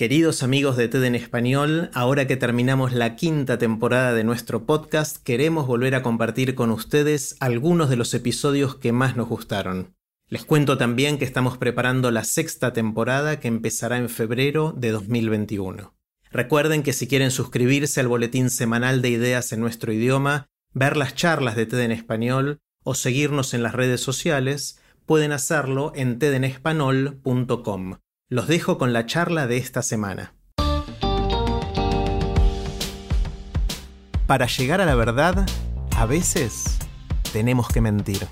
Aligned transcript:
Queridos 0.00 0.42
amigos 0.42 0.78
de 0.78 0.88
TED 0.88 1.04
en 1.04 1.14
Español, 1.14 1.90
ahora 1.92 2.26
que 2.26 2.38
terminamos 2.38 2.94
la 2.94 3.16
quinta 3.16 3.58
temporada 3.58 4.14
de 4.14 4.24
nuestro 4.24 4.64
podcast, 4.64 5.18
queremos 5.18 5.66
volver 5.66 5.94
a 5.94 6.02
compartir 6.02 6.54
con 6.54 6.70
ustedes 6.70 7.36
algunos 7.38 7.90
de 7.90 7.96
los 7.96 8.14
episodios 8.14 8.76
que 8.76 8.92
más 8.92 9.14
nos 9.14 9.28
gustaron. 9.28 9.94
Les 10.26 10.46
cuento 10.46 10.78
también 10.78 11.18
que 11.18 11.26
estamos 11.26 11.58
preparando 11.58 12.10
la 12.10 12.24
sexta 12.24 12.72
temporada 12.72 13.40
que 13.40 13.48
empezará 13.48 13.98
en 13.98 14.08
febrero 14.08 14.72
de 14.74 14.90
2021. 14.90 15.94
Recuerden 16.30 16.82
que 16.82 16.94
si 16.94 17.06
quieren 17.06 17.30
suscribirse 17.30 18.00
al 18.00 18.08
boletín 18.08 18.48
semanal 18.48 19.02
de 19.02 19.10
ideas 19.10 19.52
en 19.52 19.60
nuestro 19.60 19.92
idioma, 19.92 20.46
ver 20.72 20.96
las 20.96 21.14
charlas 21.14 21.56
de 21.56 21.66
TED 21.66 21.80
en 21.80 21.92
español 21.92 22.60
o 22.84 22.94
seguirnos 22.94 23.52
en 23.52 23.62
las 23.62 23.74
redes 23.74 24.00
sociales, 24.00 24.80
pueden 25.04 25.32
hacerlo 25.32 25.92
en 25.94 26.18
tedenespanol.com. 26.18 27.96
Los 28.32 28.46
dejo 28.46 28.78
con 28.78 28.92
la 28.92 29.06
charla 29.06 29.48
de 29.48 29.56
esta 29.56 29.82
semana. 29.82 30.34
Para 34.28 34.46
llegar 34.46 34.80
a 34.80 34.84
la 34.84 34.94
verdad, 34.94 35.44
a 35.96 36.06
veces 36.06 36.78
tenemos 37.32 37.66
que 37.66 37.80
mentir. 37.80 38.28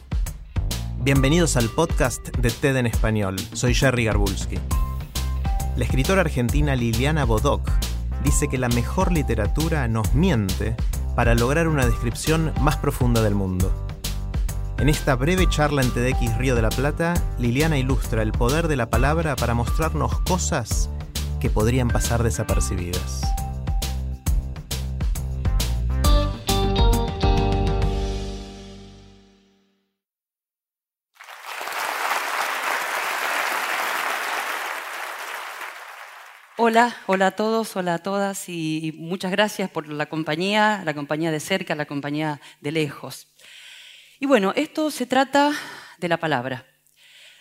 Bienvenidos 1.01 1.57
al 1.57 1.69
podcast 1.69 2.29
de 2.37 2.49
TED 2.49 2.77
en 2.77 2.87
español. 2.87 3.41
Soy 3.55 3.75
Jerry 3.75 4.05
Garbulski. 4.05 4.61
La 5.77 5.85
escritora 5.85 6.21
argentina 6.21 6.77
Liliana 6.77 7.25
Bodoc 7.25 7.69
dice 8.23 8.47
que 8.47 8.57
la 8.57 8.69
mejor 8.69 9.11
literatura 9.11 9.89
nos 9.89 10.15
miente 10.15 10.77
para 11.17 11.35
lograr 11.35 11.67
una 11.67 11.85
descripción 11.85 12.53
más 12.61 12.77
profunda 12.77 13.21
del 13.21 13.35
mundo. 13.35 13.88
En 14.81 14.89
esta 14.89 15.17
breve 15.17 15.49
charla 15.49 15.83
en 15.83 15.93
TEDx 15.93 16.39
Río 16.39 16.55
de 16.55 16.63
la 16.63 16.69
Plata, 16.69 17.15
Liliana 17.41 17.79
ilustra 17.79 18.23
el 18.23 18.31
poder 18.31 18.69
de 18.69 18.77
la 18.77 18.89
palabra 18.89 19.35
para 19.35 19.53
mostrarnos 19.53 20.21
cosas 20.21 20.89
que 21.41 21.51
podrían 21.51 21.89
pasar 21.89 22.23
desapercibidas. 22.23 23.23
Hola, 36.57 36.97
hola 37.07 37.27
a 37.27 37.31
todos, 37.33 37.75
hola 37.75 37.95
a 37.95 37.99
todas 37.99 38.49
y 38.49 38.95
muchas 38.97 39.33
gracias 39.33 39.71
por 39.71 39.89
la 39.89 40.07
compañía, 40.07 40.83
la 40.85 40.95
compañía 40.95 41.33
de 41.33 41.41
cerca, 41.41 41.75
la 41.75 41.87
compañía 41.87 42.41
de 42.61 42.71
lejos. 42.71 43.27
Y 44.21 44.27
bueno, 44.27 44.53
esto 44.57 44.91
se 44.91 45.07
trata 45.07 45.53
de 45.99 46.09
la 46.09 46.17
palabra. 46.17 46.67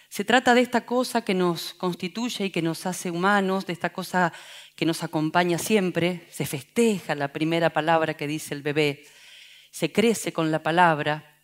Se 0.10 0.24
trata 0.24 0.54
de 0.54 0.62
esta 0.62 0.86
cosa 0.86 1.24
que 1.24 1.34
nos 1.34 1.74
constituye 1.74 2.46
y 2.46 2.50
que 2.52 2.62
nos 2.62 2.86
hace 2.86 3.10
humanos, 3.10 3.66
de 3.66 3.74
esta 3.74 3.92
cosa 3.92 4.32
que 4.76 4.86
nos 4.86 5.02
acompaña 5.02 5.58
siempre. 5.58 6.28
Se 6.30 6.46
festeja 6.46 7.16
la 7.16 7.34
primera 7.34 7.72
palabra 7.72 8.16
que 8.16 8.28
dice 8.28 8.54
el 8.54 8.62
bebé, 8.62 9.06
se 9.72 9.92
crece 9.92 10.32
con 10.32 10.52
la 10.52 10.62
palabra 10.62 11.36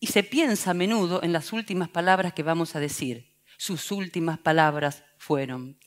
y 0.00 0.08
se 0.08 0.24
piensa 0.24 0.72
a 0.72 0.74
menudo 0.74 1.22
en 1.22 1.32
las 1.32 1.52
últimas 1.52 1.88
palabras 1.88 2.32
que 2.32 2.42
vamos 2.42 2.74
a 2.74 2.80
decir. 2.80 3.38
Sus 3.56 3.92
últimas 3.92 4.38
palabras 4.38 5.04
fueron. 5.16 5.78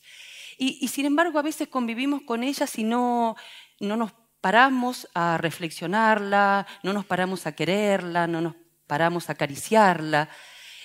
Y, 0.58 0.88
sin 0.88 1.06
embargo, 1.06 1.38
a 1.38 1.42
veces 1.42 1.68
convivimos 1.68 2.22
con 2.22 2.44
ellas 2.44 2.78
y 2.78 2.84
no, 2.84 3.36
no 3.80 3.98
nos 3.98 4.14
paramos 4.44 5.08
a 5.14 5.38
reflexionarla, 5.38 6.68
no 6.84 6.92
nos 6.92 7.06
paramos 7.06 7.48
a 7.48 7.54
quererla, 7.54 8.28
no 8.28 8.42
nos 8.42 8.56
paramos 8.88 9.30
a 9.30 9.32
acariciarla. 9.32 10.28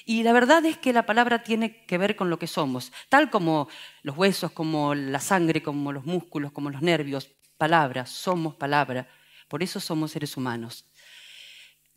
Y 0.04 0.22
la 0.22 0.32
verdad 0.32 0.64
es 0.64 0.78
que 0.78 0.92
la 0.92 1.04
palabra 1.06 1.42
tiene 1.42 1.84
que 1.84 1.98
ver 1.98 2.14
con 2.14 2.30
lo 2.30 2.38
que 2.38 2.46
somos, 2.46 2.92
tal 3.08 3.30
como 3.30 3.66
los 4.04 4.16
huesos, 4.16 4.52
como 4.52 4.94
la 4.94 5.18
sangre, 5.18 5.60
como 5.60 5.90
los 5.90 6.04
músculos, 6.04 6.52
como 6.52 6.70
los 6.70 6.82
nervios. 6.82 7.30
Palabra, 7.56 8.06
somos 8.06 8.54
palabra. 8.54 9.08
Por 9.48 9.64
eso 9.64 9.80
somos 9.80 10.12
seres 10.12 10.36
humanos. 10.36 10.84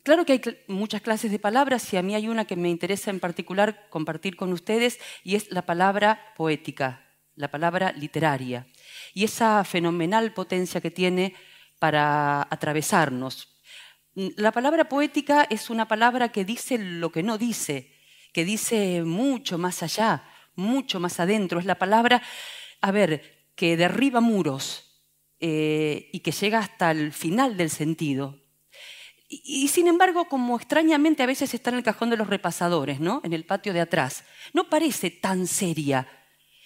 Claro 0.02 0.26
que 0.26 0.32
hay 0.32 0.42
muchas 0.66 1.00
clases 1.00 1.30
de 1.30 1.38
palabras 1.38 1.92
y 1.92 1.96
a 1.96 2.02
mí 2.02 2.16
hay 2.16 2.26
una 2.26 2.44
que 2.44 2.56
me 2.56 2.70
interesa 2.70 3.10
en 3.10 3.20
particular 3.20 3.86
compartir 3.88 4.34
con 4.34 4.52
ustedes 4.52 4.98
y 5.22 5.36
es 5.36 5.48
la 5.52 5.62
palabra 5.62 6.34
poética, 6.36 7.06
la 7.36 7.52
palabra 7.52 7.92
literaria 7.92 8.66
y 9.14 9.22
esa 9.22 9.62
fenomenal 9.62 10.34
potencia 10.34 10.80
que 10.80 10.90
tiene 10.90 11.36
para 11.82 12.46
atravesarnos. 12.48 13.48
La 14.14 14.52
palabra 14.52 14.88
poética 14.88 15.48
es 15.50 15.68
una 15.68 15.88
palabra 15.88 16.30
que 16.30 16.44
dice 16.44 16.78
lo 16.78 17.10
que 17.10 17.24
no 17.24 17.38
dice, 17.38 17.92
que 18.32 18.44
dice 18.44 19.02
mucho 19.02 19.58
más 19.58 19.82
allá, 19.82 20.22
mucho 20.54 21.00
más 21.00 21.18
adentro. 21.18 21.58
Es 21.58 21.64
la 21.64 21.80
palabra, 21.80 22.22
a 22.80 22.92
ver, 22.92 23.48
que 23.56 23.76
derriba 23.76 24.20
muros 24.20 25.02
eh, 25.40 26.08
y 26.12 26.20
que 26.20 26.30
llega 26.30 26.60
hasta 26.60 26.92
el 26.92 27.12
final 27.12 27.56
del 27.56 27.68
sentido. 27.68 28.38
Y, 29.28 29.64
y, 29.64 29.66
sin 29.66 29.88
embargo, 29.88 30.28
como 30.28 30.54
extrañamente 30.54 31.24
a 31.24 31.26
veces 31.26 31.52
está 31.52 31.70
en 31.70 31.78
el 31.78 31.82
cajón 31.82 32.10
de 32.10 32.16
los 32.16 32.28
repasadores, 32.28 33.00
¿no? 33.00 33.22
En 33.24 33.32
el 33.32 33.44
patio 33.44 33.72
de 33.72 33.80
atrás. 33.80 34.22
No 34.52 34.70
parece 34.70 35.10
tan 35.10 35.48
seria. 35.48 36.06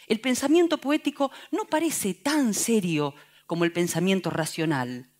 El 0.08 0.20
pensamiento 0.20 0.76
poético 0.76 1.32
no 1.52 1.64
parece 1.64 2.12
tan 2.12 2.52
serio 2.52 3.14
como 3.46 3.64
el 3.64 3.72
pensamiento 3.72 4.30
racional. 4.30 5.10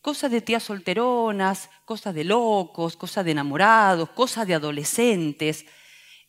Cosas 0.00 0.30
de 0.30 0.40
tías 0.40 0.62
solteronas, 0.62 1.70
cosas 1.84 2.14
de 2.14 2.24
locos, 2.24 2.96
cosas 2.96 3.24
de 3.24 3.32
enamorados, 3.32 4.10
cosas 4.10 4.46
de 4.46 4.54
adolescentes. 4.54 5.66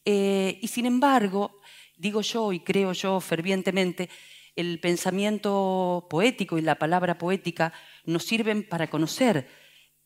Eh, 0.06 0.60
y 0.62 0.68
sin 0.68 0.86
embargo, 0.86 1.62
digo 1.96 2.22
yo 2.22 2.52
y 2.52 2.62
creo 2.62 2.94
yo 2.94 3.20
fervientemente, 3.20 4.10
el 4.56 4.80
pensamiento 4.80 6.08
poético 6.10 6.58
y 6.58 6.62
la 6.62 6.76
palabra 6.76 7.18
poética 7.18 7.72
nos 8.06 8.26
sirven 8.26 8.68
para 8.68 8.90
conocer 8.90 9.48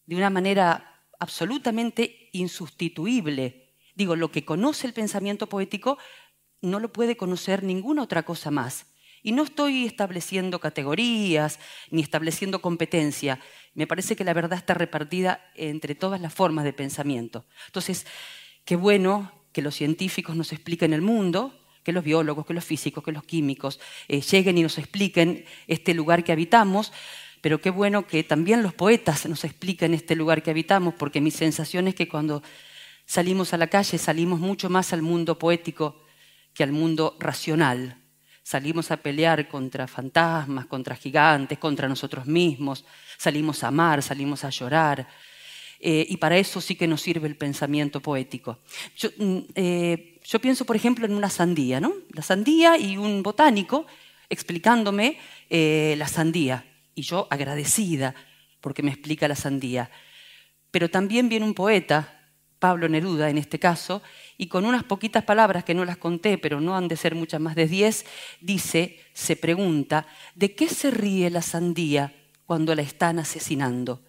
de 0.06 0.16
una 0.16 0.30
manera 0.30 1.02
absolutamente 1.20 2.30
insustituible. 2.34 3.74
Digo, 3.96 4.16
lo 4.16 4.32
que 4.32 4.46
conoce 4.46 4.88
el 4.88 4.94
pensamiento 4.94 5.48
poético 5.48 5.98
no 6.62 6.80
lo 6.80 6.92
puede 6.92 7.18
conocer 7.18 7.64
ninguna 7.64 8.04
otra 8.04 8.24
cosa 8.24 8.52
más. 8.52 8.93
Y 9.24 9.32
no 9.32 9.44
estoy 9.44 9.86
estableciendo 9.86 10.60
categorías 10.60 11.60
ni 11.90 12.02
estableciendo 12.02 12.62
competencia. 12.62 13.40
Me 13.74 13.88
parece 13.88 14.16
que 14.16 14.26
la 14.26 14.34
verdad 14.34 14.60
está 14.60 14.74
repartida 14.74 15.50
entre 15.56 15.96
todas 15.96 16.20
las 16.20 16.34
formas 16.34 16.66
de 16.66 16.74
pensamiento. 16.74 17.46
Entonces, 17.68 18.06
qué 18.66 18.76
bueno 18.76 19.32
que 19.54 19.62
los 19.62 19.76
científicos 19.76 20.36
nos 20.36 20.52
expliquen 20.52 20.94
el 20.94 21.02
mundo, 21.02 21.58
que 21.84 21.94
los 21.94 22.04
biólogos, 22.04 22.46
que 22.46 22.54
los 22.54 22.66
físicos, 22.66 23.04
que 23.04 23.12
los 23.12 23.24
químicos 23.24 23.80
eh, 24.08 24.22
lleguen 24.22 24.58
y 24.58 24.64
nos 24.64 24.78
expliquen 24.78 25.46
este 25.68 25.94
lugar 25.94 26.24
que 26.24 26.32
habitamos, 26.32 26.92
pero 27.42 27.62
qué 27.62 27.70
bueno 27.70 28.08
que 28.08 28.24
también 28.24 28.64
los 28.64 28.74
poetas 28.74 29.26
nos 29.28 29.44
expliquen 29.44 29.94
este 29.94 30.16
lugar 30.16 30.44
que 30.44 30.52
habitamos, 30.52 30.94
porque 30.96 31.22
mi 31.22 31.32
sensación 31.32 31.88
es 31.88 31.96
que 31.96 32.08
cuando 32.08 32.42
salimos 33.06 33.54
a 33.54 33.58
la 33.58 33.68
calle 33.68 33.98
salimos 33.98 34.40
mucho 34.40 34.70
más 34.70 34.94
al 34.94 35.02
mundo 35.02 35.38
poético 35.38 36.04
que 36.54 36.64
al 36.64 36.72
mundo 36.72 37.18
racional. 37.20 38.03
Salimos 38.44 38.92
a 38.92 38.98
pelear 38.98 39.48
contra 39.48 39.88
fantasmas, 39.88 40.66
contra 40.66 40.98
gigantes, 40.98 41.57
contra 41.57 41.88
nosotros 41.88 42.25
mismos. 42.25 42.84
Salimos 43.18 43.63
a 43.63 43.69
amar, 43.69 44.04
salimos 44.04 44.44
a 44.44 44.50
llorar. 44.50 45.07
Eh, 45.80 46.06
y 46.10 46.18
para 46.18 46.38
eso 46.38 46.60
sí 46.60 46.75
que 46.75 46.88
nos 46.88 47.01
sirve 47.01 47.28
el 47.28 47.38
pensamiento 47.38 48.01
poético. 48.01 48.60
Yo, 48.98 49.10
mm, 49.18 49.40
eh, 49.56 50.19
yo, 50.25 50.40
pienso, 50.40 50.66
por 50.66 50.75
ejemplo, 50.75 51.06
en 51.06 51.13
una 51.13 51.30
sandía, 51.30 51.80
¿no? 51.80 51.94
La 52.12 52.22
sandía 52.22 52.78
y 52.78 52.98
un 52.98 53.24
botánico 53.24 53.86
explicándome 54.30 55.18
eh, 55.50 55.95
la 55.98 56.10
sandía. 56.10 56.66
Y 56.95 57.04
yo 57.04 57.28
agradecida 57.30 58.13
porque 58.60 58.84
me 58.84 58.92
explica 58.92 59.28
la 59.28 59.36
sandía. 59.36 59.90
Pero 60.69 60.90
también 60.90 61.30
viene 61.30 61.45
un 61.45 61.54
poeta 61.54 62.23
Pablo 62.63 62.88
Neruda 62.88 63.30
en 63.30 63.38
este 63.38 63.60
caso, 63.60 64.01
y 64.38 64.48
con 64.48 64.63
unas 64.63 64.86
poquitas 64.86 65.25
palabras 65.25 65.65
que 65.65 65.74
no 65.74 65.83
las 65.83 65.98
conté, 65.98 66.38
pero 66.38 66.62
no 66.62 66.77
han 66.77 66.88
de 66.88 66.95
ser 66.95 67.13
muchas 67.13 67.42
más 67.42 67.56
de 67.56 67.68
diez, 67.68 68.06
dice, 68.39 69.01
se 69.12 69.36
pregunta, 69.36 70.07
¿de 70.33 70.56
qué 70.56 70.69
se 70.69 70.89
ríe 70.89 71.30
la 71.30 71.42
sandía 71.42 72.15
cuando 72.45 72.74
la 72.74 72.81
están 72.81 73.19
asesinando? 73.19 74.01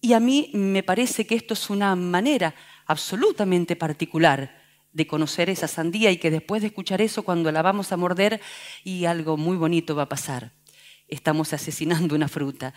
Y 0.00 0.14
a 0.14 0.20
mí 0.20 0.52
me 0.54 0.82
parece 0.82 1.26
que 1.26 1.34
esto 1.34 1.52
es 1.52 1.68
una 1.68 1.94
manera 1.94 2.54
absolutamente 2.86 3.76
particular 3.76 4.62
de 4.94 5.06
conocer 5.06 5.50
esa 5.50 5.68
sandía 5.68 6.10
y 6.10 6.16
que 6.16 6.30
después 6.30 6.62
de 6.62 6.68
escuchar 6.68 7.02
eso, 7.02 7.24
cuando 7.24 7.52
la 7.52 7.60
vamos 7.60 7.92
a 7.92 7.98
morder, 7.98 8.40
y 8.84 9.04
algo 9.04 9.36
muy 9.36 9.58
bonito 9.58 9.94
va 9.94 10.04
a 10.04 10.08
pasar. 10.08 10.52
Estamos 11.08 11.52
asesinando 11.52 12.14
una 12.14 12.28
fruta. 12.28 12.72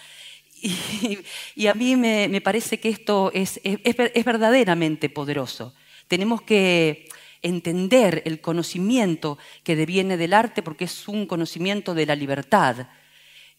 Y, 1.55 1.67
a 1.67 1.73
mí 1.73 1.95
me, 1.95 2.41
parece 2.41 2.79
que 2.79 2.89
esto 2.89 3.31
es, 3.33 3.59
es 3.63 4.25
verdaderamente 4.25 5.09
poderoso. 5.09 5.73
Tenemos 6.07 6.41
que 6.41 7.07
entender 7.41 8.21
el 8.25 8.41
conocimiento 8.41 9.37
que 9.63 9.75
deviene 9.75 10.17
del 10.17 10.33
arte 10.33 10.61
porque 10.61 10.85
es 10.85 11.07
un 11.07 11.25
conocimiento 11.25 11.93
de 11.93 12.05
la 12.05 12.15
libertad, 12.15 12.87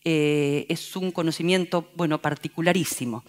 eh, 0.05 0.67
es 0.69 0.97
un 0.97 1.11
conocimiento, 1.11 1.91
bueno, 1.95 2.21
particularísimo. 2.21 3.25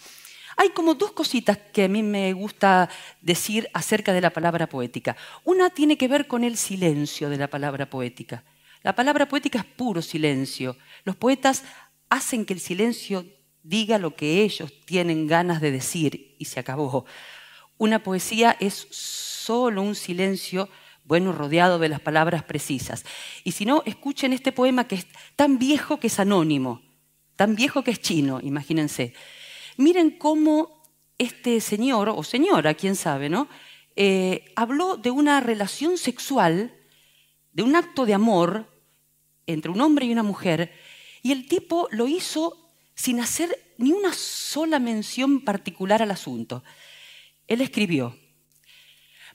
Hay 0.57 0.69
como 0.69 0.94
dos 0.94 1.13
cositas 1.13 1.57
que 1.71 1.86
a 1.86 1.88
mí 1.88 2.04
me 2.04 2.33
gusta 2.33 2.89
decir 3.21 3.69
acerca 3.74 4.12
de 4.12 4.21
la 4.21 4.30
palabra 4.31 4.68
poética. 4.68 5.16
Una 5.45 5.69
tiene 5.69 5.98
que 5.98 6.07
ver 6.07 6.27
con 6.27 6.44
el 6.44 6.57
silencio 6.57 7.30
de 7.30 7.38
la 7.38 7.48
palabra 7.48 7.89
poética. 7.89 8.44
La 8.83 8.94
palabra 8.94 9.27
poética 9.27 9.60
es 9.60 9.66
puro 9.66 10.01
silencio. 10.01 10.75
Los 11.06 11.16
poetas 11.16 11.63
hacen 12.10 12.45
que 12.45 12.54
el 12.54 12.60
silencio 12.60 13.25
diga 13.69 14.00
lo 14.00 14.16
que 14.16 14.42
ellos 14.42 14.74
tienen 14.86 15.27
ganas 15.27 15.62
de 15.62 15.71
decir 15.71 16.36
y 16.39 16.45
se 16.45 16.60
acabó. 16.60 17.06
Una 17.77 18.01
poesía 18.01 18.57
es 18.60 18.88
solo 18.89 19.83
un 19.83 19.94
silencio, 19.94 20.69
bueno, 21.04 21.31
rodeado 21.31 21.77
de 21.77 21.88
las 21.88 22.01
palabras 22.01 22.44
precisas. 22.44 23.06
Y 23.44 23.51
si 23.51 23.66
no, 23.66 23.83
escuchen 23.86 24.33
este 24.33 24.51
poema 24.51 24.88
que 24.88 24.95
es 24.95 25.07
tan 25.36 25.60
viejo 25.60 26.00
que 26.00 26.07
es 26.07 26.19
anónimo, 26.19 26.81
tan 27.36 27.56
viejo 27.56 27.83
que 27.83 27.92
es 27.92 28.01
chino, 28.01 28.39
imagínense. 28.42 29.13
Miren 29.77 30.18
cómo 30.18 30.83
este 31.19 31.62
señor, 31.62 32.10
o 32.10 32.24
señora, 32.24 32.74
quién 32.74 32.95
sabe, 32.95 33.30
¿no? 33.30 33.48
Eh, 33.95 34.51
habló 34.56 34.98
de 34.98 35.12
una 35.12 35.42
relación 35.42 35.98
sexual, 36.00 36.74
de 37.51 37.62
un 37.62 37.75
acto 37.75 38.07
de 38.07 38.16
amor 38.16 38.66
entre 39.45 39.69
un 39.69 39.80
hombre 39.81 40.07
y 40.07 40.12
una 40.12 40.24
mujer, 40.24 40.74
y 41.21 41.33
el 41.33 41.48
tipo 41.48 41.88
lo 41.92 42.07
hizo 42.07 42.58
sin 42.99 43.21
hacer 43.21 43.73
ni 43.77 43.93
una 43.93 44.11
sola 44.13 44.77
mención 44.77 45.39
particular 45.45 46.01
al 46.01 46.11
asunto. 46.11 46.65
Él 47.47 47.61
escribió, 47.61 48.17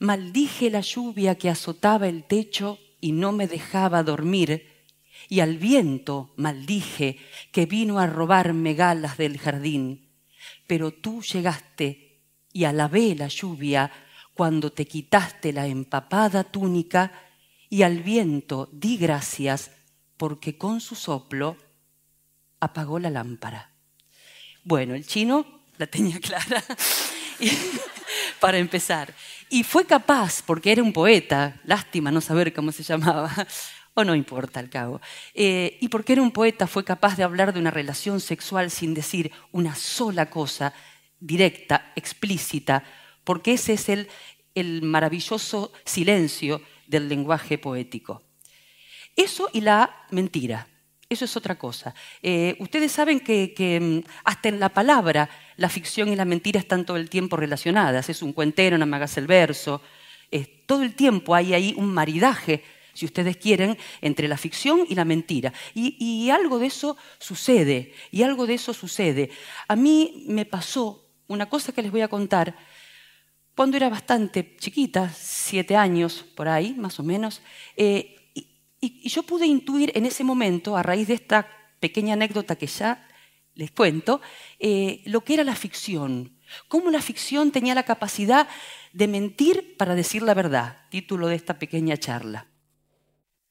Maldije 0.01 0.69
la 0.69 0.83
lluvia 0.83 1.37
que 1.37 1.49
azotaba 1.49 2.07
el 2.07 2.25
techo 2.25 2.79
y 3.01 3.13
no 3.13 3.33
me 3.33 3.47
dejaba 3.47 4.03
dormir, 4.03 4.85
y 5.31 5.41
al 5.41 5.57
viento 5.57 6.35
maldije 6.37 7.17
que 7.53 7.65
vino 7.65 7.99
a 7.99 8.07
robarme 8.07 8.75
galas 8.75 9.17
del 9.17 9.39
jardín. 9.39 10.11
Pero 10.67 10.93
tú 10.93 11.23
llegaste 11.23 12.21
y 12.53 12.65
alabé 12.65 13.15
la 13.15 13.29
lluvia 13.29 13.91
cuando 14.35 14.73
te 14.73 14.85
quitaste 14.87 15.55
la 15.55 15.67
empapada 15.67 16.45
túnica, 16.45 17.13
y 17.71 17.81
al 17.81 18.03
viento 18.03 18.69
di 18.73 18.99
gracias 18.99 19.71
porque 20.19 20.59
con 20.59 20.83
su 20.83 20.95
soplo 20.95 21.57
apagó 22.65 22.99
la 22.99 23.11
lámpara. 23.11 23.71
Bueno, 24.65 24.95
el 24.95 25.07
chino 25.07 25.63
la 25.79 25.87
tenía 25.87 26.21
clara 26.21 26.63
para 28.41 28.59
empezar. 28.59 29.15
Y 29.51 29.63
fue 29.63 29.87
capaz, 29.87 30.43
porque 30.43 30.73
era 30.73 30.83
un 30.83 30.93
poeta, 30.93 31.61
lástima 31.65 32.11
no 32.11 32.21
saber 32.21 32.53
cómo 32.53 32.73
se 32.73 32.83
llamaba, 32.83 33.33
o 33.95 34.05
no 34.05 34.15
importa 34.15 34.61
al 34.61 34.71
cabo, 34.71 35.01
eh, 35.35 35.79
y 35.81 35.89
porque 35.89 36.15
era 36.15 36.23
un 36.23 36.33
poeta 36.33 36.67
fue 36.67 36.85
capaz 36.85 37.17
de 37.17 37.23
hablar 37.23 37.53
de 37.53 37.61
una 37.61 37.71
relación 37.71 38.21
sexual 38.21 38.71
sin 38.71 38.95
decir 38.95 39.31
una 39.53 39.75
sola 39.75 40.31
cosa 40.31 40.75
directa, 41.21 41.93
explícita, 41.95 42.83
porque 43.23 43.53
ese 43.53 43.75
es 43.75 43.89
el, 43.89 44.09
el 44.55 44.83
maravilloso 44.83 45.73
silencio 45.85 46.61
del 46.87 47.09
lenguaje 47.09 47.59
poético. 47.59 48.23
Eso 49.17 49.49
y 49.53 49.61
la 49.61 50.07
mentira. 50.11 50.67
Eso 51.09 51.25
es 51.27 51.37
otra 51.37 51.57
cosa. 51.57 51.95
Eh, 52.23 52.57
ustedes 52.61 52.93
saben 52.93 53.21
que, 53.21 53.79
mm, 53.81 54.11
hasta 54.25 54.49
en 54.49 54.59
la 54.59 54.71
palabra 54.71 55.29
la 55.57 55.69
ficción 55.69 56.09
y 56.09 56.17
la 56.17 56.25
mentira 56.25 56.59
están 56.59 56.87
todo 56.87 56.97
el 56.97 57.11
tiempo 57.11 57.37
relacionadas. 57.37 58.09
Es 58.09 58.23
un 58.23 58.33
cuentero, 58.33 58.77
una 58.77 58.87
magas 58.87 59.17
el 59.17 59.27
verso. 59.27 59.83
todo 60.67 60.83
el 60.83 60.95
tiempo 60.95 61.35
hay 61.35 61.55
ahí 61.55 61.75
un 61.77 61.93
maridaje, 61.93 62.65
si 62.95 63.05
ustedes 63.05 63.37
quieren, 63.37 63.77
entre 64.01 64.27
la 64.27 64.37
ficción 64.37 64.85
y 64.89 64.95
la 64.95 65.05
mentira. 65.05 65.53
Y, 65.75 66.31
algo 66.31 66.59
de 66.59 66.67
eso 66.67 66.97
sucede, 67.19 67.93
y 68.11 68.23
algo 68.23 68.47
de 68.47 68.55
eso 68.55 68.73
sucede. 68.73 69.31
A 69.69 69.77
mí 69.77 70.25
me 70.27 70.45
pasó 70.45 71.07
una 71.29 71.49
cosa 71.49 71.73
que 71.73 71.83
les 71.83 71.93
voy 71.93 72.01
a 72.01 72.09
contar. 72.09 72.57
Cuando 73.55 73.77
era 73.77 73.89
bastante 73.89 74.57
chiquita, 74.59 75.13
siete 75.15 75.77
años 75.77 76.25
por 76.35 76.49
ahí, 76.49 76.75
más 76.75 76.99
o 76.99 77.05
menos, 77.05 77.41
eh, 77.77 78.14
y, 79.05 79.09
yo 79.09 79.23
pude 79.23 79.47
intuir 79.47 79.93
en 79.95 80.07
ese 80.07 80.25
momento, 80.25 80.77
a 80.77 80.83
raíz 80.83 81.09
de 81.09 81.15
esta 81.15 81.47
pequeña 81.81 82.15
anécdota 82.15 82.57
que 82.57 82.67
ya 82.67 83.07
les 83.55 83.71
cuento, 83.71 84.21
eh, 84.59 85.03
lo 85.05 85.23
que 85.23 85.35
era 85.35 85.45
la 85.45 85.55
ficción, 85.55 86.39
cómo 86.69 86.91
la 86.91 87.03
ficción 87.03 87.51
tenía 87.51 87.75
la 87.75 87.85
capacidad 87.85 88.49
de 88.93 89.09
mentir 89.09 89.77
para 89.77 89.95
decir 89.95 90.23
la 90.23 90.35
verdad, 90.35 90.79
título 90.91 91.29
de 91.29 91.37
esta 91.37 91.59
pequeña 91.59 91.97
charla. 91.97 92.49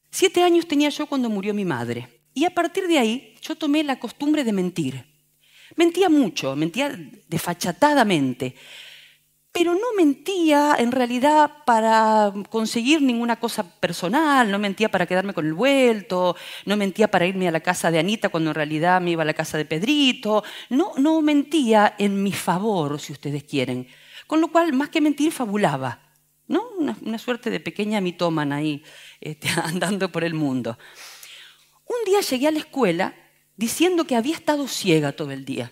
Siete 0.10 0.44
años 0.44 0.68
tenía 0.68 0.90
yo 0.90 1.06
cuando 1.06 1.30
murió 1.30 1.54
mi 1.54 1.66
madre, 1.66 2.22
y 2.34 2.46
a 2.46 2.54
partir 2.54 2.88
de 2.88 3.00
ahí 3.00 3.36
yo 3.42 3.56
tomé 3.56 3.84
la 3.84 4.00
costumbre 4.00 4.44
de 4.44 4.54
mentir. 4.54 5.06
Mentía 5.76 6.10
mucho, 6.10 6.56
mentía 6.56 6.96
desfachatadamente, 7.28 8.56
pero 9.54 9.76
no 9.76 9.94
mentía 9.96 10.76
en 10.80 10.92
realidad 10.92 11.64
para 11.64 12.34
conseguir 12.50 13.04
ninguna 13.04 13.40
cosa 13.40 13.64
personal, 13.64 14.50
no 14.50 14.58
mentía 14.58 14.90
para 14.90 15.06
quedarme 15.06 15.36
con 15.36 15.46
el 15.46 15.54
vuelto, 15.54 16.36
no 16.66 16.76
mentía 16.76 17.08
para 17.08 17.28
irme 17.28 17.48
a 17.48 17.52
la 17.52 17.60
casa 17.60 17.92
de 17.92 18.00
Anita 18.00 18.30
cuando 18.30 18.50
en 18.50 18.56
realidad 18.56 19.00
me 19.00 19.12
iba 19.12 19.22
a 19.22 19.28
la 19.28 19.36
casa 19.36 19.60
de 19.60 19.66
Pedrito, 19.66 20.44
no, 20.70 20.94
no 20.98 21.22
mentía 21.22 21.94
en 22.00 22.24
mi 22.24 22.32
favor, 22.32 23.00
si 23.00 23.14
ustedes 23.14 23.44
quieren. 23.44 23.88
Con 24.26 24.42
lo 24.42 24.52
cual, 24.52 24.74
más 24.74 24.90
que 24.90 25.02
mentir, 25.02 25.32
fabulaba, 25.32 26.02
¿no? 26.48 26.70
Una, 26.80 27.20
suerte 27.20 27.52
de 27.52 27.60
pequeña 27.60 28.02
mitómana 28.02 28.56
ahí 28.56 28.84
este, 29.22 29.50
andando 29.64 30.12
por 30.12 30.24
el 30.24 30.34
mundo. 30.34 30.80
Un 31.86 32.06
día 32.06 32.22
llegué 32.22 32.48
a 32.48 32.52
la 32.52 32.60
escuela 32.60 33.14
diciendo 33.56 34.06
que 34.06 34.16
había 34.16 34.34
estado 34.34 34.68
ciega 34.68 35.12
todo 35.12 35.30
el 35.30 35.46
día. 35.46 35.72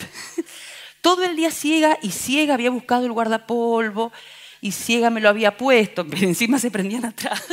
Todo 1.04 1.22
el 1.22 1.36
día 1.36 1.50
ciega 1.50 1.98
y 2.00 2.12
ciega 2.12 2.54
había 2.54 2.70
buscado 2.70 3.04
el 3.04 3.12
guardapolvo 3.12 4.10
y 4.62 4.72
ciega 4.72 5.10
me 5.10 5.20
lo 5.20 5.28
había 5.28 5.54
puesto, 5.54 6.06
pero 6.08 6.26
encima 6.26 6.58
se 6.58 6.70
prendían 6.70 7.04
atrás. 7.04 7.44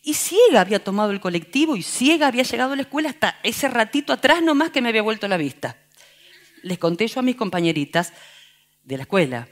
Y 0.00 0.14
ciega 0.14 0.62
había 0.62 0.82
tomado 0.82 1.10
el 1.10 1.20
colectivo 1.20 1.76
y 1.76 1.82
ciega 1.82 2.26
había 2.26 2.44
llegado 2.44 2.72
a 2.72 2.76
la 2.76 2.80
escuela 2.80 3.10
hasta 3.10 3.38
ese 3.42 3.68
ratito 3.68 4.14
atrás 4.14 4.42
nomás 4.42 4.70
que 4.70 4.80
me 4.80 4.88
había 4.88 5.02
vuelto 5.02 5.28
la 5.28 5.36
vista. 5.36 5.76
Les 6.62 6.78
conté 6.78 7.06
yo 7.06 7.20
a 7.20 7.22
mis 7.22 7.36
compañeritas 7.36 8.14
de 8.82 8.96
la 8.96 9.02
escuela. 9.02 9.46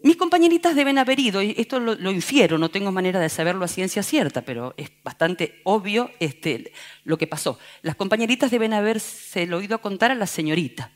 Mis 0.00 0.14
compañeritas 0.14 0.76
deben 0.76 0.98
haber 0.98 1.18
ido, 1.18 1.42
y 1.42 1.56
esto 1.58 1.80
lo, 1.80 2.10
infiero, 2.12 2.58
no 2.58 2.68
tengo 2.68 2.92
manera 2.92 3.18
de 3.18 3.28
saberlo 3.28 3.64
a 3.64 3.68
ciencia 3.68 4.04
cierta, 4.04 4.42
pero 4.42 4.72
es 4.76 4.92
bastante 5.02 5.60
obvio 5.64 6.12
este, 6.20 6.72
lo 7.02 7.18
que 7.18 7.26
pasó. 7.26 7.58
Las 7.82 7.96
compañeritas 7.96 8.52
deben 8.52 8.72
haberse 8.72 9.46
lo 9.46 9.56
oído 9.56 9.80
contar 9.80 10.12
a 10.12 10.14
la 10.14 10.28
señorita. 10.28 10.92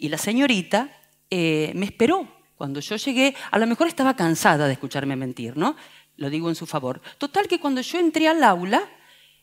Y 0.00 0.08
la 0.08 0.16
señorita 0.16 0.90
eh, 1.28 1.72
me 1.76 1.84
esperó. 1.84 2.26
Cuando 2.56 2.80
yo 2.80 2.96
llegué, 2.96 3.34
a 3.50 3.58
lo 3.58 3.66
mejor 3.66 3.86
estaba 3.86 4.16
cansada 4.16 4.66
de 4.66 4.72
escucharme 4.72 5.14
mentir, 5.14 5.56
¿no? 5.56 5.76
Lo 6.16 6.30
digo 6.30 6.48
en 6.48 6.54
su 6.54 6.66
favor. 6.66 7.00
Total 7.18 7.46
que 7.46 7.60
cuando 7.60 7.82
yo 7.82 7.98
entré 7.98 8.26
al 8.26 8.42
aula, 8.42 8.82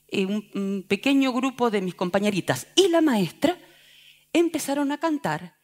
eh, 0.07 0.25
un, 0.25 0.85
pequeño 0.87 1.31
grupo 1.31 1.69
de 1.69 1.81
mis 1.81 1.93
compañeritas 1.93 2.67
y 2.75 2.89
la 2.89 3.01
maestra 3.01 3.57
empezaron 4.33 4.91
a 4.91 4.99
cantar, 4.99 5.55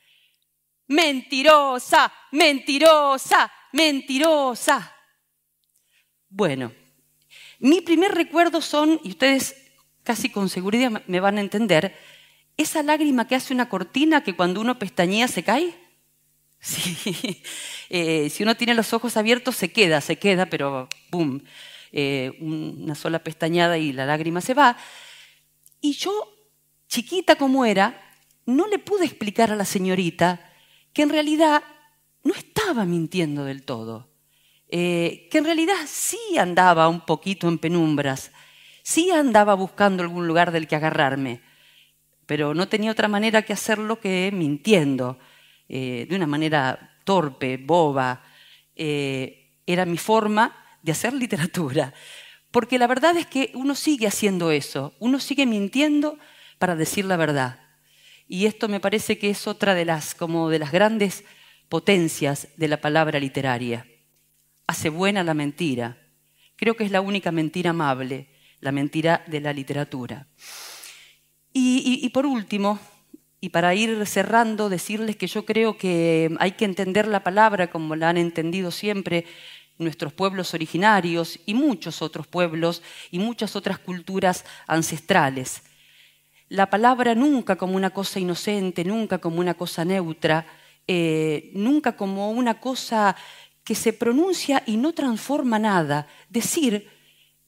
mentirosa, 0.88 2.14
mentirosa, 2.32 3.52
mentirosa. 3.72 4.96
Bueno, 6.30 6.72
mi 7.60 7.82
primer 7.82 8.14
recuerdo 8.14 8.62
son, 8.62 9.00
y 9.04 9.10
ustedes 9.10 9.56
casi 10.04 10.30
con 10.30 10.50
seguridad 10.50 11.04
me 11.08 11.20
van 11.20 11.38
a 11.38 11.42
entender, 11.42 11.96
esa 12.58 12.84
lágrima 12.84 13.28
que 13.28 13.36
hace 13.36 13.54
una 13.54 13.70
cortina 13.70 14.24
que 14.24 14.36
cuando 14.36 14.62
uno 14.62 14.80
pestañea 14.80 15.28
se 15.28 15.44
cae. 15.44 15.76
Sí. 16.66 17.44
Eh, 17.90 18.30
si 18.30 18.42
uno 18.42 18.56
tiene 18.56 18.74
los 18.74 18.94
ojos 18.94 19.18
abiertos 19.18 19.58
se 19.58 19.74
queda, 19.74 20.00
se 20.00 20.18
queda, 20.18 20.46
pero 20.46 20.88
¡pum! 21.10 21.42
Eh, 21.92 22.38
una 22.40 22.96
sola 22.96 23.20
pestañada 23.20 23.78
y 23.78 23.92
la 23.92 24.06
lágrima 24.06 24.40
se 24.40 24.54
va. 24.54 24.78
Y 25.82 25.92
yo, 25.94 26.34
chiquita 26.88 27.36
como 27.36 27.66
era, 27.66 28.02
no 28.46 28.68
le 28.68 28.80
pude 28.80 29.06
explicar 29.06 29.52
a 29.52 29.58
la 29.58 29.66
señorita 29.66 30.40
que 30.94 31.02
en 31.02 31.10
realidad 31.10 31.64
no 32.24 32.34
estaba 32.34 32.86
mintiendo 32.86 33.44
del 33.44 33.64
todo, 33.64 34.10
eh, 34.70 35.28
que 35.30 35.38
en 35.40 35.46
realidad 35.46 35.76
sí 35.86 36.38
andaba 36.40 36.88
un 36.88 37.02
poquito 37.02 37.50
en 37.50 37.58
penumbras, 37.58 38.32
sí 38.82 39.12
andaba 39.12 39.54
buscando 39.54 40.02
algún 40.02 40.28
lugar 40.28 40.52
del 40.52 40.68
que 40.68 40.78
agarrarme 40.78 41.42
pero 42.26 42.54
no 42.54 42.68
tenía 42.68 42.92
otra 42.92 43.08
manera 43.08 43.42
que 43.42 43.54
hacerlo 43.54 44.00
que 44.00 44.32
mintiendo, 44.34 45.20
eh, 45.70 46.06
de 46.10 46.16
una 46.16 46.28
manera 46.28 46.98
torpe, 47.04 47.58
boba. 47.58 48.24
Eh, 48.76 49.62
era 49.66 49.86
mi 49.86 49.98
forma 49.98 50.56
de 50.82 50.92
hacer 50.92 51.14
literatura. 51.14 51.94
Porque 52.52 52.78
la 52.78 52.88
verdad 52.88 53.18
es 53.18 53.26
que 53.26 53.52
uno 53.56 53.74
sigue 53.74 54.08
haciendo 54.08 54.52
eso, 54.52 54.94
uno 55.00 55.20
sigue 55.20 55.46
mintiendo 55.46 56.20
para 56.60 56.76
decir 56.76 57.06
la 57.06 57.18
verdad. 57.18 57.60
Y 58.28 58.46
esto 58.46 58.68
me 58.68 58.80
parece 58.80 59.18
que 59.18 59.30
es 59.30 59.48
otra 59.48 59.74
de 59.74 59.86
las, 59.86 60.16
como 60.16 60.50
de 60.50 60.60
las 60.60 60.72
grandes 60.72 61.24
potencias 61.68 62.50
de 62.58 62.68
la 62.68 62.80
palabra 62.80 63.20
literaria. 63.20 63.88
Hace 64.68 64.90
buena 64.90 65.24
la 65.24 65.34
mentira. 65.34 65.98
Creo 66.56 66.76
que 66.76 66.84
es 66.84 66.92
la 66.92 67.02
única 67.02 67.32
mentira 67.32 67.72
amable, 67.72 68.28
la 68.60 68.72
mentira 68.72 69.24
de 69.28 69.42
la 69.42 69.52
literatura. 69.52 70.28
Y, 71.54 72.10
por 72.10 72.26
último, 72.26 72.80
y 73.40 73.50
para 73.50 73.76
ir 73.76 74.06
cerrando, 74.08 74.70
decirles 74.70 75.16
que 75.16 75.28
yo 75.28 75.46
creo 75.46 75.78
que 75.78 76.36
hay 76.40 76.54
que 76.54 76.66
entender 76.66 77.08
la 77.08 77.24
palabra 77.24 77.70
como 77.70 77.96
la 77.96 78.10
han 78.10 78.18
entendido 78.18 78.72
siempre 78.72 79.26
nuestros 79.78 80.14
pueblos 80.14 80.54
originarios 80.54 81.40
y 81.46 81.54
muchos 81.54 82.02
otros 82.02 82.26
pueblos 82.26 82.82
y 83.12 83.20
muchas 83.20 83.56
otras 83.56 83.78
culturas 83.78 84.46
ancestrales. 84.66 85.62
La 86.50 86.70
palabra 86.70 87.16
nunca 87.16 87.56
como 87.56 87.76
una 87.76 87.92
cosa 87.92 88.20
inocente, 88.20 88.84
nunca 88.84 89.20
como 89.20 89.40
una 89.40 89.54
cosa 89.54 89.86
neutra, 89.86 90.46
eh, 90.88 91.52
nunca 91.54 91.96
como 91.96 92.32
una 92.32 92.60
cosa 92.60 93.16
que 93.64 93.76
se 93.76 93.94
pronuncia 93.94 94.64
y 94.66 94.78
no 94.78 94.94
transforma 94.94 95.60
nada. 95.60 96.08
Decir 96.30 96.90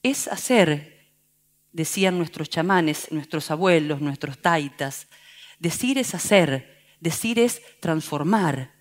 es 0.02 0.28
hacer, 0.28 0.95
decían 1.76 2.16
nuestros 2.16 2.48
chamanes, 2.48 3.12
nuestros 3.12 3.50
abuelos, 3.50 4.00
nuestros 4.00 4.38
taitas. 4.38 5.08
Decir 5.58 5.98
es 5.98 6.14
hacer, 6.14 6.82
decir 7.00 7.38
es 7.38 7.60
transformar. 7.80 8.72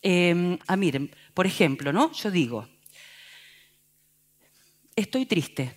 Eh, 0.00 0.56
ah, 0.68 0.76
miren, 0.76 1.10
por 1.34 1.44
ejemplo, 1.44 1.92
¿no? 1.92 2.12
Yo 2.12 2.30
digo, 2.30 2.68
estoy 4.94 5.26
triste, 5.26 5.76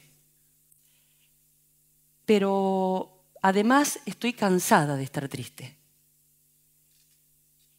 pero 2.23 3.25
además 3.41 3.99
estoy 4.05 4.33
cansada 4.33 4.95
de 4.95 5.05
estar 5.05 5.27
triste. 5.27 5.75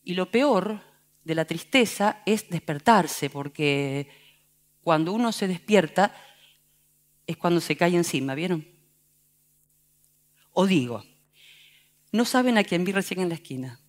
Y 0.02 0.14
lo 0.14 0.32
peor 0.32 0.80
de 1.22 1.34
la 1.36 1.44
tristeza 1.44 2.22
es 2.26 2.50
despertarse, 2.50 3.30
porque 3.30 4.08
cuando 4.82 5.12
uno 5.12 5.30
se 5.30 5.46
despierta 5.46 6.12
es 7.26 7.36
cuando 7.36 7.60
se 7.60 7.76
cae 7.76 7.94
encima, 7.96 8.34
¿vieron? 8.34 8.66
O 10.52 10.66
digo, 10.66 11.04
no 12.12 12.24
saben 12.24 12.58
a 12.58 12.64
quién 12.64 12.84
vi 12.84 12.92
recién 12.92 13.20
en 13.20 13.28
la 13.28 13.34
esquina. 13.34 13.80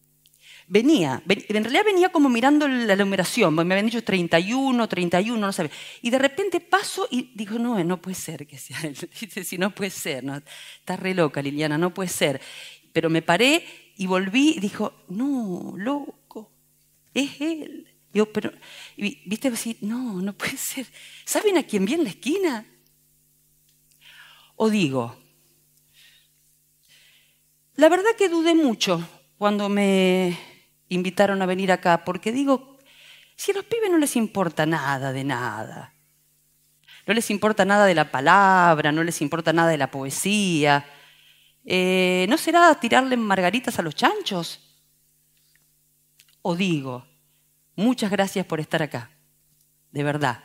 Venía, 0.68 1.22
en 1.28 1.64
realidad 1.64 1.84
venía 1.86 2.10
como 2.10 2.28
mirando 2.28 2.68
la 2.68 2.96
numeración, 2.96 3.54
me 3.54 3.62
habían 3.62 3.86
dicho 3.86 4.04
31, 4.04 4.90
31, 4.90 5.40
no 5.40 5.54
sabía. 5.54 5.72
Y 6.02 6.10
de 6.10 6.18
repente 6.18 6.60
paso 6.60 7.08
y 7.12 7.32
digo, 7.36 7.60
no, 7.60 7.84
no 7.84 8.02
puede 8.02 8.16
ser 8.16 8.48
que 8.48 8.58
sea 8.58 8.80
él. 8.82 8.98
Dice, 9.20 9.44
si 9.44 9.60
no 9.60 9.76
puede 9.76 9.92
ser, 9.92 10.24
no, 10.24 10.36
está 10.36 10.98
re 10.98 11.14
loca 11.14 11.40
Liliana, 11.42 11.78
no 11.78 11.94
puede 11.94 12.10
ser. 12.10 12.42
Pero 12.94 13.12
me 13.12 13.22
paré 13.22 13.64
y 13.96 14.08
volví 14.08 14.56
y 14.58 14.60
dijo, 14.60 15.06
no, 15.08 15.76
loco, 15.78 16.52
es 17.14 17.40
él. 17.40 17.94
Yo, 18.12 18.32
pero, 18.32 18.52
viste, 18.98 19.50
así, 19.50 19.78
no, 19.82 20.20
no 20.22 20.34
puede 20.34 20.58
ser. 20.58 20.88
¿Saben 21.26 21.58
a 21.58 21.64
quién 21.64 21.86
vi 21.86 21.94
en 21.94 22.06
la 22.06 22.10
esquina? 22.10 22.66
O 24.56 24.70
digo, 24.70 25.16
la 27.76 27.90
verdad 27.90 28.12
que 28.18 28.30
dudé 28.30 28.56
mucho 28.56 29.06
cuando 29.38 29.68
me 29.68 30.38
invitaron 30.88 31.42
a 31.42 31.46
venir 31.46 31.72
acá, 31.72 32.06
porque 32.06 32.32
digo, 32.32 32.78
si 33.36 33.52
a 33.52 33.56
los 33.56 33.66
pibes 33.66 33.92
no 33.92 33.98
les 33.98 34.16
importa 34.16 34.66
nada 34.66 35.12
de 35.12 35.26
nada, 35.26 35.94
no 37.06 37.14
les 37.14 37.30
importa 37.30 37.66
nada 37.66 37.86
de 37.86 37.96
la 37.96 38.12
palabra, 38.12 38.94
no 38.94 39.04
les 39.04 39.22
importa 39.22 39.52
nada 39.52 39.70
de 39.70 39.78
la 39.78 39.92
poesía, 39.92 40.86
eh, 41.66 42.26
¿no 42.30 42.38
será 42.38 42.74
tirarle 42.80 43.18
margaritas 43.18 43.78
a 43.78 43.82
los 43.82 43.94
chanchos? 43.94 44.62
O 46.42 46.56
digo, 46.56 47.06
muchas 47.76 48.10
gracias 48.10 48.46
por 48.46 48.62
estar 48.62 48.82
acá, 48.82 49.12
de 49.92 50.04
verdad, 50.04 50.44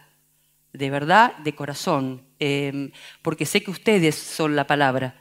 de 0.72 0.90
verdad, 0.90 1.36
de 1.38 1.54
corazón, 1.54 2.29
em, 2.40 2.90
porque 3.22 3.46
sé 3.46 3.62
que 3.62 3.70
ustedes 3.70 4.16
son 4.16 4.56
la 4.56 4.66
palabra, 4.66 5.14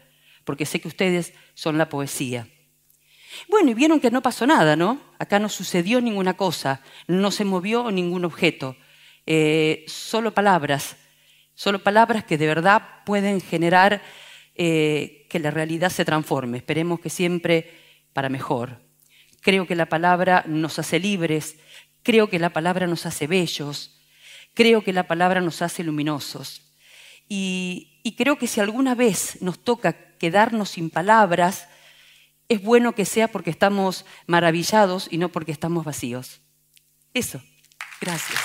porque 0.46 0.66
sé 0.66 0.80
que 0.80 0.88
ustedes 0.88 1.34
son 1.54 1.78
la 1.78 1.90
poesía. 1.90 2.48
Bueno, 3.48 3.72
y 3.72 3.74
vieron 3.74 4.00
que 4.00 4.12
no 4.12 4.22
pasó 4.22 4.48
nada, 4.48 4.76
¿no? 4.76 5.00
Acá 5.20 5.40
no 5.40 5.50
sucedió 5.50 6.02
ninguna 6.02 6.36
cosa, 6.36 6.82
no 7.08 7.32
se 7.32 7.46
movió 7.46 7.92
ningún 7.92 8.26
objeto, 8.26 8.76
eh, 9.26 9.86
solo 9.88 10.34
palabras, 10.34 10.98
solo 11.54 11.84
palabras 11.84 12.24
que 12.24 12.38
de 12.38 12.48
verdad 12.48 13.04
pueden 13.06 13.42
generar 13.42 14.02
eh, 14.56 15.28
que 15.30 15.40
la 15.40 15.52
realidad 15.52 15.90
se 15.90 16.06
transforme. 16.06 16.58
Esperemos 16.58 17.00
que 17.00 17.10
siempre 17.10 17.72
para 18.14 18.30
mejor. 18.30 18.82
Creo 19.42 19.68
que 19.68 19.76
la 19.76 19.88
palabra 19.88 20.44
nos 20.48 20.80
hace 20.80 21.00
libres, 21.00 21.58
creo 22.04 22.30
que 22.30 22.40
la 22.40 22.50
palabra 22.50 22.88
nos 22.88 23.06
hace 23.06 23.28
bellos, 23.28 24.00
creo 24.54 24.84
que 24.84 24.94
la 24.94 25.08
palabra 25.08 25.42
nos 25.42 25.62
hace 25.62 25.84
luminosos. 25.84 26.69
Y 27.30 28.16
creo 28.18 28.38
que 28.38 28.48
si 28.48 28.60
alguna 28.60 28.96
vez 28.96 29.38
nos 29.42 29.60
toca 29.60 30.18
quedarnos 30.18 30.72
sin 30.72 30.90
palabras, 30.90 31.68
es 32.50 32.62
bueno 32.64 32.94
que 32.96 33.06
sea 33.06 33.28
porque 33.28 33.52
estamos 33.52 34.06
maravillados 34.26 35.08
y 35.12 35.20
no 35.20 35.30
porque 35.30 35.52
estamos 35.52 35.86
vacíos. 35.86 36.42
Eso. 37.14 37.42
Gracias. 38.02 38.40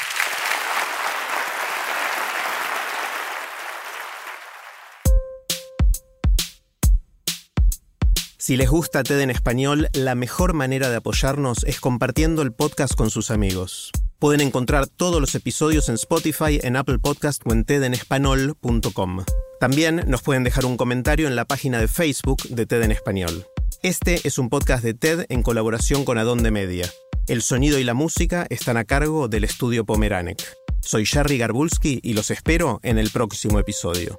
Si 8.37 8.59
les 8.59 8.69
gusta 8.69 9.03
TED 9.03 9.21
en 9.21 9.31
español, 9.31 9.89
la 9.95 10.15
mejor 10.15 10.53
manera 10.53 10.91
de 10.91 10.97
apoyarnos 10.97 11.65
es 11.65 11.81
compartiendo 11.81 12.43
el 12.43 12.53
podcast 12.53 12.95
con 12.95 13.09
sus 13.09 13.31
amigos. 13.31 13.91
Pueden 14.19 14.41
encontrar 14.41 14.87
todos 14.87 15.21
los 15.21 15.35
episodios 15.35 15.89
en 15.89 15.97
Spotify, 15.97 16.61
en 16.63 16.77
Apple 16.77 16.99
Podcast 16.99 17.43
o 17.45 17.53
en 17.53 17.65
tedenespanol.com. 17.65 19.25
También 19.61 20.05
nos 20.07 20.23
pueden 20.23 20.45
dejar 20.45 20.65
un 20.65 20.77
comentario 20.77 21.27
en 21.27 21.37
la 21.37 21.45
página 21.45 21.79
de 21.79 21.89
Facebook 21.89 22.43
de 22.49 22.67
TED 22.67 22.83
en 22.83 22.93
español. 22.93 23.47
Este 23.83 24.21
es 24.25 24.39
un 24.39 24.49
podcast 24.49 24.83
de 24.83 24.95
TED 24.95 25.27
en 25.29 25.43
colaboración 25.43 26.05
con 26.05 26.19
Adonde 26.19 26.51
Media. 26.51 26.89
El 27.27 27.43
sonido 27.43 27.79
y 27.79 27.85
la 27.85 27.95
música 27.95 28.47
están 28.51 28.77
a 28.77 28.85
cargo 28.85 29.29
del 29.29 29.45
estudio 29.45 29.85
Pomeranek. 29.85 30.43
Soy 30.81 31.07
Jerry 31.07 31.39
Garbulski 31.39 32.01
y 32.03 32.13
los 32.13 32.31
espero 32.31 32.81
en 32.83 32.99
el 32.99 33.11
próximo 33.11 33.59
episodio. 33.59 34.19